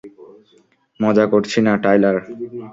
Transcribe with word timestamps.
মজা 0.99 1.25
করছি 1.33 1.59
না, 1.65 1.73
টায়লার! 1.83 2.17